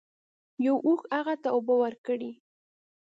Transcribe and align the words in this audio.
یو 0.65 0.75
اوښ 0.87 1.01
هغه 1.15 1.33
ته 1.41 1.47
اوبه 1.55 1.73
ورکړې. 1.83 2.31